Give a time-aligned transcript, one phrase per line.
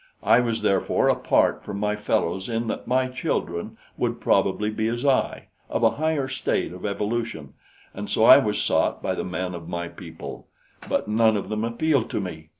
[0.23, 5.05] I was therefore apart from my fellows in that my children would probably be as
[5.05, 7.53] I, of a higher state of evolution,
[7.93, 10.47] and so I was sought by the men of my people;
[10.89, 12.49] but none of them appealed to me.